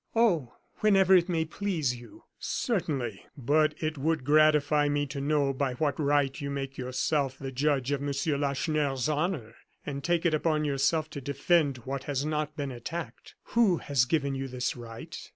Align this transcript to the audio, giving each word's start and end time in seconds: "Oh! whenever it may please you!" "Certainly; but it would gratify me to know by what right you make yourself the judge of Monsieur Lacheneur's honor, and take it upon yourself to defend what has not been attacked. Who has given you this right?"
"Oh! 0.15 0.55
whenever 0.79 1.15
it 1.15 1.29
may 1.29 1.45
please 1.45 1.95
you!" 1.95 2.23
"Certainly; 2.39 3.23
but 3.37 3.75
it 3.83 3.99
would 3.99 4.23
gratify 4.23 4.89
me 4.89 5.05
to 5.05 5.21
know 5.21 5.53
by 5.53 5.75
what 5.75 5.99
right 5.99 6.41
you 6.41 6.49
make 6.49 6.75
yourself 6.75 7.37
the 7.37 7.51
judge 7.51 7.91
of 7.91 8.01
Monsieur 8.01 8.35
Lacheneur's 8.35 9.07
honor, 9.07 9.53
and 9.85 10.03
take 10.03 10.25
it 10.25 10.33
upon 10.33 10.65
yourself 10.65 11.07
to 11.11 11.21
defend 11.21 11.77
what 11.85 12.05
has 12.05 12.25
not 12.25 12.57
been 12.57 12.71
attacked. 12.71 13.35
Who 13.53 13.77
has 13.77 14.05
given 14.05 14.33
you 14.33 14.47
this 14.47 14.75
right?" 14.75 15.15